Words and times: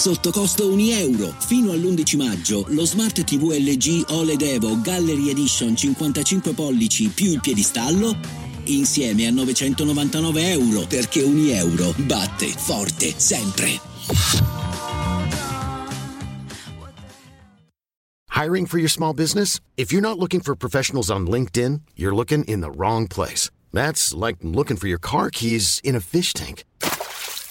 sotto 0.00 0.30
costo 0.30 0.72
1 0.72 0.80
euro. 0.94 1.34
Fino 1.40 1.72
all'11 1.72 2.16
maggio 2.16 2.64
lo 2.68 2.86
Smart 2.86 3.22
TV 3.22 3.58
LG 3.58 4.06
OLED 4.08 4.40
Evo 4.40 4.80
Gallery 4.80 5.28
Edition 5.28 5.76
55 5.76 6.54
pollici 6.54 7.08
più 7.08 7.32
il 7.32 7.40
piedistallo 7.40 8.16
insieme 8.64 9.26
a 9.26 9.30
999 9.30 10.52
euro 10.52 10.86
perché 10.86 11.20
1 11.20 11.50
euro 11.50 11.92
batte 11.98 12.46
forte 12.46 13.12
sempre. 13.14 13.78
Hiring 18.30 18.66
for 18.66 18.78
your 18.78 18.88
small 18.88 19.12
business? 19.12 19.60
If 19.76 19.92
you're 19.92 20.00
not 20.00 20.18
looking 20.18 20.40
for 20.40 20.56
professionals 20.56 21.10
on 21.10 21.26
LinkedIn, 21.26 21.82
you're 21.94 22.14
looking 22.14 22.42
in 22.44 22.62
the 22.62 22.70
wrong 22.70 23.06
place. 23.06 23.50
That's 23.70 24.14
like 24.14 24.38
looking 24.40 24.78
for 24.78 24.88
your 24.88 24.98
car 24.98 25.28
keys 25.28 25.78
in 25.84 25.94
a 25.94 26.00
fish 26.00 26.32
tank. 26.32 26.64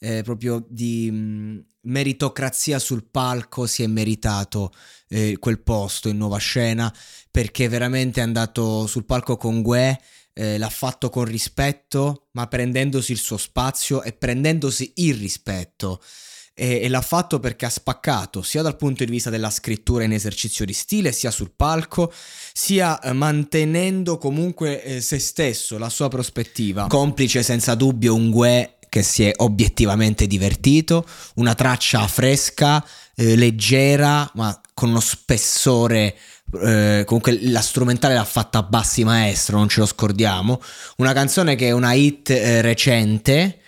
eh, 0.00 0.22
proprio 0.22 0.64
di 0.68 1.10
mh, 1.10 1.64
meritocrazia 1.82 2.78
sul 2.78 3.04
palco, 3.04 3.66
si 3.66 3.84
è 3.84 3.86
meritato 3.86 4.72
eh, 5.08 5.36
quel 5.38 5.60
posto 5.60 6.08
in 6.08 6.16
nuova 6.16 6.38
scena 6.38 6.92
perché 7.30 7.68
veramente 7.68 8.20
è 8.20 8.24
andato 8.24 8.86
sul 8.86 9.04
palco 9.04 9.36
con 9.36 9.62
Gue 9.62 9.98
eh, 10.32 10.58
l'ha 10.58 10.70
fatto 10.70 11.10
con 11.10 11.24
rispetto, 11.24 12.28
ma 12.32 12.46
prendendosi 12.46 13.12
il 13.12 13.18
suo 13.18 13.36
spazio 13.36 14.02
e 14.02 14.12
prendendosi 14.12 14.92
il 14.96 15.14
rispetto. 15.14 16.00
E, 16.54 16.80
e, 16.82 16.88
l'ha 16.88 17.00
fatto 17.00 17.38
perché 17.38 17.66
ha 17.66 17.70
spaccato 17.70 18.42
sia 18.42 18.60
dal 18.60 18.76
punto 18.76 19.04
di 19.04 19.10
vista 19.10 19.30
della 19.30 19.50
scrittura 19.50 20.04
in 20.04 20.12
esercizio 20.12 20.64
di 20.64 20.72
stile, 20.72 21.12
sia 21.12 21.30
sul 21.30 21.52
palco, 21.54 22.12
sia 22.52 23.00
eh, 23.00 23.12
mantenendo 23.12 24.18
comunque 24.18 24.82
eh, 24.82 25.00
se 25.00 25.18
stesso, 25.18 25.78
la 25.78 25.88
sua 25.88 26.08
prospettiva. 26.08 26.86
Complice 26.86 27.42
senza 27.42 27.74
dubbio 27.74 28.14
un 28.14 28.30
Gue 28.30 28.78
che 28.90 29.02
si 29.02 29.24
è 29.24 29.32
obiettivamente 29.38 30.26
divertito, 30.26 31.06
una 31.36 31.54
traccia 31.54 32.06
fresca, 32.06 32.84
eh, 33.14 33.36
leggera, 33.36 34.30
ma 34.34 34.60
con 34.74 34.90
uno 34.90 35.00
spessore 35.00 36.14
eh, 36.52 37.04
comunque 37.06 37.38
la 37.42 37.60
strumentale 37.60 38.14
l'ha 38.14 38.24
fatta 38.24 38.58
a 38.58 38.62
Bassi 38.62 39.04
Maestro, 39.04 39.58
non 39.58 39.68
ce 39.68 39.80
lo 39.80 39.86
scordiamo. 39.86 40.60
Una 40.96 41.12
canzone 41.12 41.54
che 41.54 41.68
è 41.68 41.70
una 41.70 41.92
hit 41.92 42.30
eh, 42.30 42.60
recente. 42.60 43.58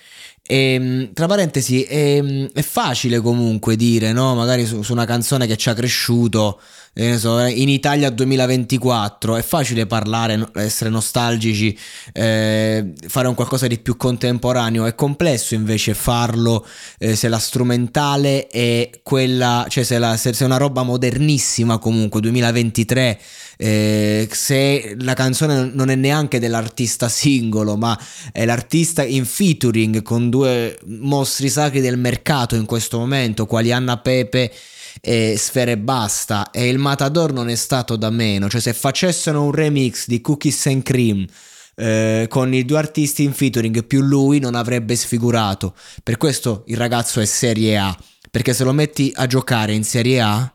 E, 0.45 0.73
ehm, 0.75 1.12
tra 1.12 1.27
parentesi, 1.27 1.83
è, 1.84 2.17
ehm, 2.17 2.51
è, 2.53 2.62
facile 2.62 3.20
comunque 3.20 3.77
dire, 3.77 4.12
no? 4.12 4.34
Magari 4.34 4.67
su, 4.67 4.83
su 4.83 4.92
una 4.92 5.05
canzone 5.05 5.47
che 5.47 5.57
ci 5.57 5.69
ha 5.69 5.75
cresciuto 5.75 6.61
in 6.95 7.71
Italia 7.71 8.11
2024 8.11 9.37
è 9.37 9.43
facile 9.43 9.87
parlare, 9.87 10.51
essere 10.57 10.91
nostalgici, 10.91 11.75
eh, 12.12 12.93
fare 13.09 13.29
un 13.29 13.35
qualcosa 13.35 13.67
di 13.67 13.79
più 13.79 13.97
contemporaneo, 13.97 14.85
è 14.85 14.95
complesso 14.95 15.55
invece 15.55 15.95
farlo 15.95 16.67
eh, 16.98 17.17
se 17.17 17.29
la 17.29 17.39
strumentale 17.39 18.47
è 18.47 18.91
quella, 19.03 19.65
cioè 19.70 19.85
se, 19.85 19.97
la, 19.97 20.19
se, 20.19 20.35
se 20.35 20.43
è 20.43 20.47
una 20.47 20.59
roba 20.59 20.83
modernissima 20.83 21.79
comunque, 21.79 22.20
2023. 22.20 23.19
Eh, 23.57 24.29
se 24.31 24.95
la 24.98 25.15
canzone 25.15 25.70
non 25.73 25.89
è 25.89 25.95
neanche 25.95 26.39
dell'artista 26.39 27.09
singolo, 27.09 27.77
ma 27.79 27.98
è 28.33 28.45
l'artista 28.45 29.03
in 29.03 29.25
featuring 29.25 30.03
con 30.03 30.29
due 30.29 30.79
mostri 30.85 31.48
sacri 31.48 31.80
del 31.80 31.97
mercato 31.97 32.55
in 32.55 32.67
questo 32.67 32.98
momento, 32.98 33.47
quali 33.47 33.73
Anna 33.73 33.97
Pepe 33.97 34.53
e 35.01 35.36
Sfere 35.39 35.79
Basta 35.79 36.51
e 36.51 36.69
il 36.69 36.79
Matador 36.79 37.33
non 37.33 37.48
è 37.48 37.55
stato 37.55 37.97
da 37.97 38.11
meno, 38.11 38.48
cioè 38.48 38.61
se 38.61 38.73
facessero 38.73 39.42
un 39.42 39.53
remix 39.53 40.07
di 40.07 40.20
Cookies 40.20 40.67
and 40.67 40.83
Cream 40.83 41.27
eh, 41.75 42.27
con 42.29 42.53
i 42.53 42.64
due 42.64 42.79
artisti 42.79 43.23
in 43.23 43.33
featuring 43.33 43.85
più 43.85 44.03
lui 44.03 44.39
non 44.39 44.55
avrebbe 44.55 44.95
sfigurato, 44.95 45.75
per 46.03 46.17
questo 46.17 46.64
il 46.67 46.77
ragazzo 46.77 47.20
è 47.20 47.25
Serie 47.25 47.79
A, 47.79 47.97
perché 48.30 48.55
se 48.55 48.64
lo 48.64 48.73
metti 48.73 49.13
a 49.14 49.27
giocare 49.27 49.73
in 49.73 49.85
Serie 49.85 50.20
A 50.20 50.53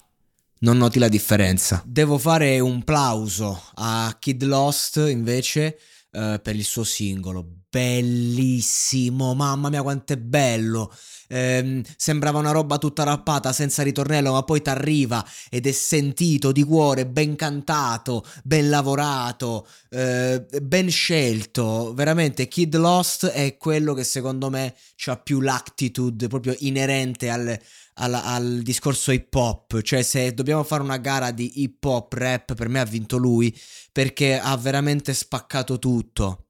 non 0.59 0.77
noti 0.77 0.99
la 0.99 1.07
differenza. 1.07 1.83
Devo 1.85 2.17
fare 2.17 2.59
un 2.59 2.83
plauso 2.83 3.61
a 3.75 4.15
Kid 4.19 4.43
Lost 4.43 4.97
invece 5.07 5.77
eh, 6.17 6.39
per 6.41 6.55
il 6.55 6.63
suo 6.63 6.83
singolo, 6.83 7.47
bellissimo, 7.69 9.35
mamma 9.35 9.69
mia 9.69 9.83
quanto 9.83 10.13
è 10.13 10.17
bello. 10.17 10.91
Ehm, 11.27 11.83
sembrava 11.95 12.39
una 12.39 12.51
roba 12.51 12.79
tutta 12.79 13.03
rappata 13.03 13.53
senza 13.53 13.83
ritornello, 13.83 14.31
ma 14.31 14.41
poi 14.41 14.61
ti 14.63 14.69
arriva 14.69 15.23
ed 15.49 15.67
è 15.67 15.71
sentito 15.71 16.51
di 16.51 16.63
cuore, 16.63 17.05
ben 17.05 17.35
cantato, 17.35 18.25
ben 18.43 18.69
lavorato, 18.69 19.67
eh, 19.89 20.45
ben 20.61 20.89
scelto. 20.89 21.93
Veramente 21.93 22.47
Kid 22.47 22.75
Lost 22.75 23.27
è 23.27 23.57
quello 23.57 23.93
che 23.93 24.03
secondo 24.03 24.49
me 24.49 24.75
ha 25.05 25.17
più 25.17 25.39
l'attitude 25.39 26.27
proprio 26.27 26.55
inerente 26.59 27.29
al, 27.29 27.59
al, 27.95 28.13
al, 28.13 28.61
discorso 28.61 29.11
hip 29.11 29.33
hop. 29.33 29.81
Cioè, 29.81 30.01
se 30.01 30.33
dobbiamo 30.33 30.63
fare 30.63 30.83
una 30.83 30.97
gara 30.97 31.31
di 31.31 31.61
hip 31.61 31.83
hop 31.83 32.13
rap, 32.13 32.53
per 32.53 32.69
me 32.69 32.79
ha 32.79 32.85
vinto 32.85 33.17
lui 33.17 33.55
perché 33.91 34.39
ha 34.39 34.55
veramente 34.57 35.13
spaccato 35.13 35.79
tutto. 35.79 36.47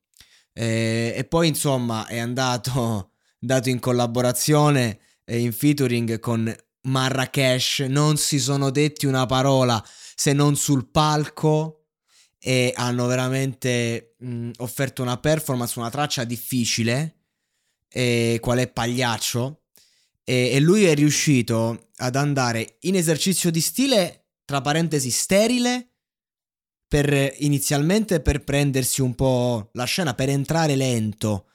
E, 0.53 1.13
e 1.15 1.23
poi, 1.25 1.47
insomma, 1.47 2.07
è 2.07 2.17
andato 2.17 3.11
dato 3.39 3.69
in 3.69 3.79
collaborazione 3.79 4.99
e 5.23 5.39
in 5.39 5.53
featuring 5.53 6.19
con 6.19 6.53
Marrakesh, 6.81 7.79
non 7.79 8.17
si 8.17 8.39
sono 8.39 8.69
detti 8.71 9.05
una 9.05 9.25
parola 9.25 9.83
se 10.15 10.33
non 10.33 10.55
sul 10.55 10.89
palco 10.89 11.86
e 12.39 12.73
hanno 12.75 13.05
veramente 13.07 14.15
mh, 14.19 14.51
offerto 14.57 15.01
una 15.01 15.17
performance, 15.17 15.79
una 15.79 15.89
traccia 15.89 16.23
difficile, 16.23 17.23
e, 17.89 18.37
qual 18.41 18.59
è 18.59 18.67
Pagliaccio, 18.67 19.63
e, 20.23 20.51
e 20.51 20.59
lui 20.59 20.85
è 20.85 20.93
riuscito 20.93 21.89
ad 21.97 22.15
andare 22.15 22.77
in 22.81 22.95
esercizio 22.95 23.51
di 23.51 23.61
stile, 23.61 24.29
tra 24.45 24.61
parentesi, 24.61 25.09
sterile, 25.09 25.93
per 26.87 27.35
inizialmente 27.39 28.21
per 28.21 28.43
prendersi 28.43 29.01
un 29.01 29.13
po' 29.13 29.69
la 29.73 29.83
scena, 29.83 30.13
per 30.13 30.29
entrare 30.29 30.75
lento 30.75 31.47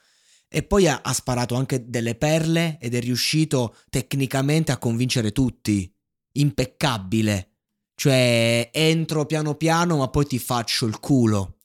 e 0.55 0.63
poi 0.63 0.87
ha, 0.87 1.01
ha, 1.03 1.13
sparato 1.15 1.55
anche 1.55 1.89
delle 1.89 2.15
perle 2.15 2.77
ed 2.79 2.95
è 2.95 3.01
riuscito 3.01 3.75
tecnicamente 3.89 4.71
a 4.71 4.77
convincere 4.77 5.33
tutti. 5.33 5.91
Impeccabile. 6.33 7.52
Cioè, 7.95 8.71
entro 8.73 9.27
piano 9.27 9.55
piano, 9.55 9.99
ma 9.99 10.09
poi 10.09 10.27
ti 10.27 10.39
faccio 10.39 10.87
il 10.87 10.99
culo. 10.99 11.59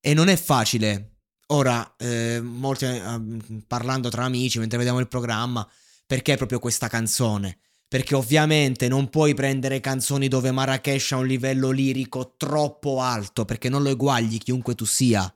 E 0.00 0.14
non 0.14 0.28
è 0.28 0.36
facile. 0.36 1.16
Ora, 1.48 1.94
eh, 1.98 2.40
molti, 2.40 2.86
eh, 2.86 3.20
parlando 3.66 4.08
tra 4.08 4.24
amici 4.24 4.58
mentre 4.58 4.78
vediamo 4.78 5.00
il 5.00 5.08
programma, 5.08 5.68
perché 6.06 6.36
proprio 6.36 6.58
questa 6.58 6.88
canzone? 6.88 7.58
Perché 7.88 8.14
ovviamente 8.14 8.88
non 8.88 9.10
puoi 9.10 9.34
prendere 9.34 9.80
canzoni 9.80 10.28
dove 10.28 10.50
Marrakesh 10.50 11.12
ha 11.12 11.16
un 11.16 11.26
livello 11.26 11.70
lirico 11.70 12.34
troppo 12.38 13.00
alto, 13.00 13.44
perché 13.44 13.68
non 13.68 13.82
lo 13.82 13.90
eguagli 13.90 14.38
chiunque 14.38 14.74
tu 14.74 14.86
sia. 14.86 15.32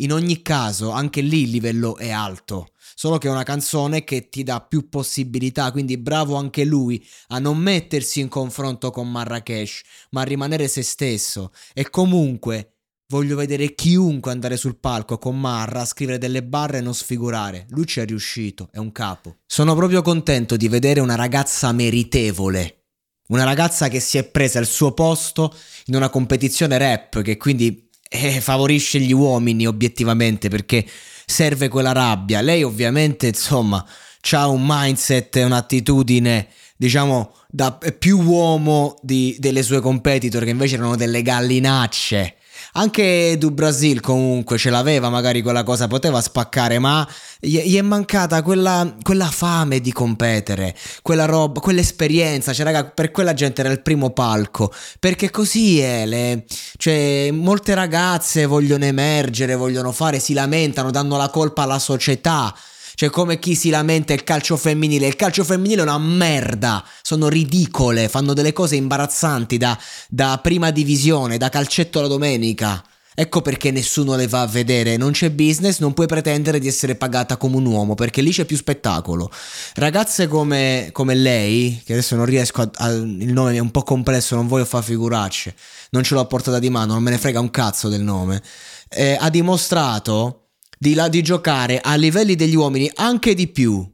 In 0.00 0.12
ogni 0.12 0.40
caso, 0.40 0.90
anche 0.90 1.20
lì 1.20 1.42
il 1.42 1.50
livello 1.50 1.98
è 1.98 2.10
alto, 2.10 2.70
solo 2.94 3.18
che 3.18 3.28
è 3.28 3.30
una 3.30 3.42
canzone 3.42 4.02
che 4.02 4.30
ti 4.30 4.42
dà 4.42 4.62
più 4.62 4.88
possibilità, 4.88 5.70
quindi 5.70 5.98
bravo 5.98 6.36
anche 6.36 6.64
lui 6.64 7.06
a 7.28 7.38
non 7.38 7.58
mettersi 7.58 8.20
in 8.20 8.28
confronto 8.28 8.90
con 8.90 9.10
Marrakesh, 9.10 9.82
ma 10.10 10.22
a 10.22 10.24
rimanere 10.24 10.68
se 10.68 10.82
stesso. 10.82 11.52
E 11.74 11.90
comunque 11.90 12.76
voglio 13.08 13.36
vedere 13.36 13.74
chiunque 13.74 14.30
andare 14.30 14.56
sul 14.56 14.78
palco 14.78 15.18
con 15.18 15.38
Marra, 15.38 15.84
scrivere 15.84 16.16
delle 16.16 16.42
barre 16.42 16.78
e 16.78 16.80
non 16.80 16.94
sfigurare. 16.94 17.66
Lui 17.68 17.86
ci 17.86 18.00
è 18.00 18.06
riuscito, 18.06 18.70
è 18.72 18.78
un 18.78 18.92
capo. 18.92 19.36
Sono 19.44 19.74
proprio 19.74 20.00
contento 20.00 20.56
di 20.56 20.68
vedere 20.68 21.00
una 21.00 21.14
ragazza 21.14 21.72
meritevole. 21.72 22.84
Una 23.28 23.44
ragazza 23.44 23.88
che 23.88 24.00
si 24.00 24.16
è 24.16 24.24
presa 24.24 24.60
il 24.60 24.66
suo 24.66 24.92
posto 24.92 25.54
in 25.86 25.94
una 25.94 26.08
competizione 26.08 26.78
rap, 26.78 27.20
che 27.20 27.36
quindi 27.36 27.89
eh, 28.12 28.40
favorisce 28.40 28.98
gli 28.98 29.12
uomini 29.12 29.66
obiettivamente 29.66 30.48
perché 30.48 30.84
serve 31.24 31.68
quella 31.68 31.92
rabbia. 31.92 32.40
Lei 32.40 32.64
ovviamente, 32.64 33.28
insomma, 33.28 33.86
ha 34.32 34.48
un 34.48 34.64
mindset 34.66 35.36
e 35.36 35.44
un'attitudine, 35.44 36.48
diciamo, 36.76 37.32
da 37.48 37.72
più 37.72 38.20
uomo 38.20 38.98
di, 39.00 39.36
delle 39.38 39.62
sue 39.62 39.80
competitor 39.80 40.42
che 40.42 40.50
invece 40.50 40.74
erano 40.74 40.96
delle 40.96 41.22
gallinacce. 41.22 42.34
Anche 42.72 43.36
Du 43.38 43.50
Brasil 43.50 44.00
comunque 44.00 44.56
ce 44.56 44.70
l'aveva 44.70 45.08
magari 45.08 45.42
quella 45.42 45.64
cosa, 45.64 45.88
poteva 45.88 46.20
spaccare, 46.20 46.78
ma 46.78 47.06
gli, 47.40 47.76
è 47.76 47.82
mancata 47.82 48.42
quella, 48.42 48.94
quella, 49.02 49.26
fame 49.26 49.80
di 49.80 49.92
competere, 49.92 50.76
quella 51.02 51.24
roba, 51.24 51.60
quell'esperienza. 51.60 52.52
Cioè, 52.52 52.64
raga, 52.64 52.84
per 52.84 53.10
quella 53.10 53.34
gente 53.34 53.60
era 53.62 53.70
il 53.70 53.82
primo 53.82 54.10
palco. 54.10 54.72
Perché 54.98 55.30
così 55.30 55.80
è. 55.80 56.06
Le, 56.06 56.44
cioè, 56.76 57.30
molte 57.32 57.74
ragazze 57.74 58.46
vogliono 58.46 58.84
emergere, 58.84 59.54
vogliono 59.54 59.90
fare, 59.92 60.18
si 60.20 60.32
lamentano, 60.32 60.90
danno 60.90 61.16
la 61.16 61.28
colpa 61.28 61.62
alla 61.62 61.78
società. 61.78 62.54
Cioè, 63.00 63.08
come 63.08 63.38
chi 63.38 63.54
si 63.54 63.70
lamenta 63.70 64.12
il 64.12 64.24
calcio 64.24 64.58
femminile. 64.58 65.06
Il 65.06 65.16
calcio 65.16 65.42
femminile 65.42 65.80
è 65.80 65.84
una 65.84 65.96
merda. 65.96 66.84
Sono 67.00 67.30
ridicole. 67.30 68.10
Fanno 68.10 68.34
delle 68.34 68.52
cose 68.52 68.76
imbarazzanti 68.76 69.56
da, 69.56 69.78
da 70.10 70.38
prima 70.42 70.70
divisione, 70.70 71.38
da 71.38 71.48
calcetto 71.48 71.98
alla 71.98 72.08
domenica. 72.08 72.84
Ecco 73.14 73.40
perché 73.40 73.70
nessuno 73.70 74.16
le 74.16 74.28
va 74.28 74.42
a 74.42 74.46
vedere, 74.46 74.98
non 74.98 75.12
c'è 75.12 75.30
business, 75.30 75.78
non 75.78 75.94
puoi 75.94 76.06
pretendere 76.08 76.58
di 76.58 76.68
essere 76.68 76.94
pagata 76.94 77.38
come 77.38 77.56
un 77.56 77.64
uomo, 77.64 77.94
perché 77.94 78.20
lì 78.20 78.32
c'è 78.32 78.44
più 78.44 78.58
spettacolo. 78.58 79.30
Ragazze 79.76 80.28
come, 80.28 80.90
come 80.92 81.14
lei, 81.14 81.80
che 81.82 81.94
adesso 81.94 82.16
non 82.16 82.26
riesco 82.26 82.60
a, 82.60 82.70
a, 82.74 82.90
il 82.90 83.32
nome 83.32 83.54
è 83.54 83.60
un 83.60 83.70
po' 83.70 83.82
complesso, 83.82 84.34
non 84.34 84.46
voglio 84.46 84.66
fare 84.66 84.84
figuracce, 84.84 85.54
non 85.90 86.02
ce 86.02 86.12
l'ho 86.12 86.20
a 86.20 86.26
portata 86.26 86.58
di 86.58 86.68
mano, 86.68 86.92
non 86.92 87.02
me 87.02 87.10
ne 87.10 87.18
frega 87.18 87.40
un 87.40 87.50
cazzo 87.50 87.88
del 87.88 88.02
nome, 88.02 88.42
eh, 88.90 89.16
ha 89.18 89.30
dimostrato 89.30 90.39
di, 90.82 90.94
la, 90.94 91.08
di 91.08 91.22
giocare 91.22 91.78
a 91.78 91.94
livelli 91.94 92.34
degli 92.36 92.54
uomini 92.54 92.90
anche 92.94 93.34
di 93.34 93.48
più. 93.48 93.86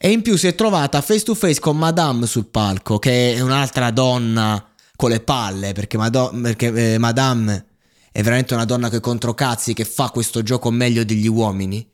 E 0.00 0.10
in 0.10 0.20
più 0.20 0.36
si 0.36 0.48
è 0.48 0.54
trovata 0.56 1.00
face 1.00 1.22
to 1.22 1.36
face 1.36 1.60
con 1.60 1.78
Madame 1.78 2.26
sul 2.26 2.48
palco, 2.48 2.98
che 2.98 3.34
è 3.34 3.40
un'altra 3.40 3.92
donna 3.92 4.68
con 4.96 5.10
le 5.10 5.20
palle, 5.20 5.72
perché, 5.72 5.96
Mado- 5.96 6.32
perché 6.42 6.94
eh, 6.94 6.98
Madame 6.98 7.66
è 8.10 8.20
veramente 8.22 8.54
una 8.54 8.64
donna 8.64 8.90
che 8.90 8.98
controcazzi, 8.98 9.74
che 9.74 9.84
fa 9.84 10.10
questo 10.10 10.42
gioco 10.42 10.72
meglio 10.72 11.04
degli 11.04 11.28
uomini. 11.28 11.88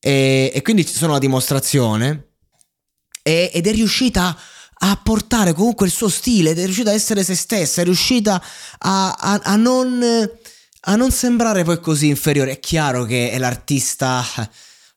E, 0.00 0.50
e 0.54 0.62
quindi 0.62 0.86
ci 0.86 0.94
sono 0.94 1.12
la 1.12 1.18
dimostrazione. 1.18 2.30
E, 3.22 3.50
ed 3.52 3.66
è 3.66 3.72
riuscita 3.72 4.34
a 4.76 5.00
portare 5.02 5.52
comunque 5.52 5.84
il 5.84 5.92
suo 5.92 6.08
stile, 6.08 6.50
ed 6.50 6.58
è 6.60 6.64
riuscita 6.64 6.88
a 6.88 6.94
essere 6.94 7.22
se 7.22 7.34
stessa, 7.34 7.82
è 7.82 7.84
riuscita 7.84 8.42
a, 8.78 9.12
a, 9.12 9.40
a 9.44 9.56
non 9.56 10.02
a 10.86 10.96
non 10.96 11.10
sembrare 11.10 11.64
poi 11.64 11.80
così 11.80 12.08
inferiore. 12.08 12.52
È 12.52 12.60
chiaro 12.60 13.04
che 13.04 13.30
è 13.30 13.38
l'artista, 13.38 14.24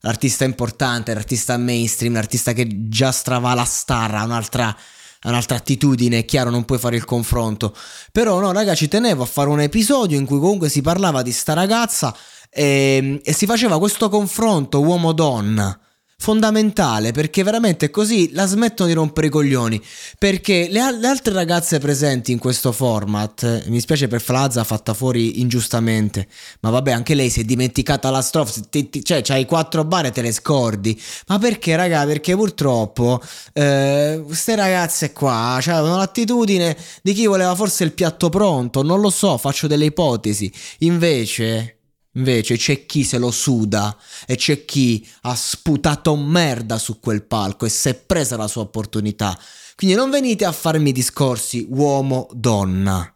l'artista 0.01 0.43
importante, 0.43 1.13
l'artista 1.13 1.57
mainstream, 1.57 2.13
l'artista 2.13 2.53
che 2.53 2.67
già 2.89 3.11
stravala 3.11 3.55
la 3.55 3.65
star, 3.65 4.15
ha 4.15 4.23
un'altra, 4.23 4.75
un'altra 5.23 5.57
attitudine, 5.57 6.19
è 6.19 6.25
chiaro, 6.25 6.49
non 6.49 6.65
puoi 6.65 6.79
fare 6.79 6.95
il 6.95 7.05
confronto. 7.05 7.75
Però 8.11 8.39
no, 8.39 8.51
raga, 8.51 8.75
ci 8.75 8.87
tenevo 8.87 9.23
a 9.23 9.27
fare 9.27 9.49
un 9.49 9.61
episodio 9.61 10.17
in 10.17 10.25
cui 10.25 10.39
comunque 10.39 10.69
si 10.69 10.81
parlava 10.81 11.21
di 11.21 11.31
sta 11.31 11.53
ragazza 11.53 12.15
e, 12.49 12.97
ehm, 12.99 13.19
e 13.23 13.33
si 13.33 13.45
faceva 13.45 13.79
questo 13.79 14.09
confronto 14.09 14.81
uomo-donna 14.81 15.79
fondamentale 16.19 17.11
perché 17.11 17.43
veramente 17.43 17.89
così 17.89 18.31
la 18.33 18.47
smettono 18.47 18.89
di 18.89 18.95
rompere 18.95 19.27
i 19.27 19.29
coglioni. 19.29 19.81
Perché 20.17 20.67
le, 20.69 20.97
le, 20.97 21.07
altre 21.07 21.33
ragazze 21.33 21.79
presenti 21.79 22.31
in 22.31 22.39
questo 22.39 22.71
format 22.71 23.67
mi 23.67 23.79
spiace 23.79 24.07
per 24.07 24.19
Flazza 24.19 24.63
fatta 24.63 24.93
fuori 24.93 25.39
ingiustamente 25.39 26.27
ma 26.61 26.69
vabbè 26.71 26.91
anche 26.91 27.13
lei 27.13 27.29
si 27.29 27.41
è 27.41 27.43
dimenticata 27.43 28.09
la 28.09 28.21
strofa 28.21 28.61
cioè 29.03 29.21
c'hai 29.21 29.45
quattro 29.45 29.85
bar 29.85 30.07
e 30.07 30.11
te 30.11 30.21
le 30.21 30.31
scordi. 30.31 30.99
Ma 31.27 31.37
perché 31.37 31.75
raga? 31.75 32.05
Perché 32.05 32.35
purtroppo 32.35 33.21
queste 33.53 34.51
eh, 34.51 34.55
ragazze 34.55 35.13
qua 35.13 35.55
avevano 35.55 35.97
l'attitudine 35.97 36.75
di 37.01 37.13
chi 37.13 37.25
voleva 37.27 37.53
forse 37.55 37.83
il 37.83 37.93
piatto 37.93 38.29
pronto 38.29 38.81
non 38.81 38.99
lo 38.99 39.09
so 39.09 39.37
faccio 39.37 39.67
delle 39.67 39.85
ipotesi. 39.85 40.51
Invece 40.79 41.76
Invece 42.17 42.57
c'è 42.57 42.85
chi 42.85 43.03
se 43.03 43.17
lo 43.17 43.31
suda 43.31 43.95
e 44.25 44.35
c'è 44.35 44.65
chi 44.65 45.07
ha 45.21 45.35
sputato 45.35 46.15
merda 46.15 46.77
su 46.77 46.99
quel 46.99 47.23
palco 47.23 47.65
e 47.65 47.69
si 47.69 47.89
è 47.89 47.93
presa 47.93 48.35
la 48.35 48.47
sua 48.47 48.63
opportunità. 48.63 49.39
Quindi 49.75 49.95
non 49.95 50.09
venite 50.09 50.43
a 50.43 50.51
farmi 50.51 50.91
discorsi 50.91 51.67
uomo-donna. 51.69 53.11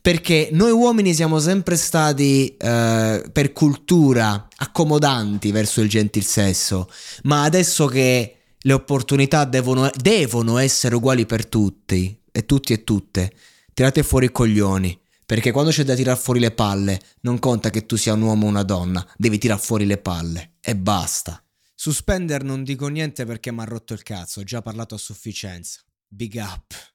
Perché 0.00 0.48
noi 0.52 0.70
uomini 0.70 1.12
siamo 1.14 1.38
sempre 1.38 1.76
stati 1.76 2.56
eh, 2.56 3.24
per 3.30 3.52
cultura 3.52 4.48
accomodanti 4.56 5.50
verso 5.50 5.80
il 5.80 5.88
gentil 5.88 6.24
sesso, 6.24 6.88
ma 7.24 7.42
adesso 7.42 7.86
che 7.86 8.36
le 8.58 8.72
opportunità 8.72 9.44
devono, 9.44 9.90
devono 9.94 10.58
essere 10.58 10.94
uguali 10.94 11.26
per 11.26 11.46
tutti, 11.46 12.16
e 12.30 12.46
tutti 12.46 12.72
e 12.72 12.84
tutte, 12.84 13.32
tirate 13.74 14.02
fuori 14.02 14.26
i 14.26 14.32
coglioni. 14.32 15.01
Perché 15.24 15.50
quando 15.50 15.70
c'è 15.70 15.84
da 15.84 15.94
tirar 15.94 16.18
fuori 16.18 16.40
le 16.40 16.50
palle, 16.50 17.00
non 17.20 17.38
conta 17.38 17.70
che 17.70 17.86
tu 17.86 17.96
sia 17.96 18.12
un 18.12 18.22
uomo 18.22 18.46
o 18.46 18.48
una 18.48 18.62
donna, 18.62 19.06
devi 19.16 19.38
tirar 19.38 19.58
fuori 19.58 19.86
le 19.86 19.98
palle. 19.98 20.54
E 20.60 20.76
basta. 20.76 21.42
Su 21.74 21.90
Spender 21.92 22.44
non 22.44 22.62
dico 22.62 22.88
niente 22.88 23.24
perché 23.24 23.50
mi 23.50 23.60
ha 23.60 23.64
rotto 23.64 23.92
il 23.92 24.02
cazzo, 24.02 24.40
ho 24.40 24.44
già 24.44 24.62
parlato 24.62 24.94
a 24.94 24.98
sufficienza. 24.98 25.80
Big 26.06 26.34
up. 26.34 26.91